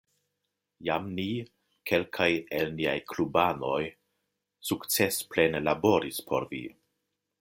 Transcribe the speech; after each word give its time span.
Jam 0.87 1.03
ni, 1.17 1.25
kelkaj 1.91 2.27
el 2.61 2.73
niaj 2.79 2.95
klubanoj, 3.11 3.83
sukcesplene 4.71 5.63
laboris 5.69 6.23
por 6.33 6.53
vi. 6.55 6.65